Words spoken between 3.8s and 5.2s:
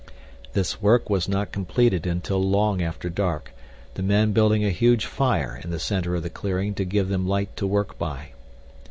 the men building a huge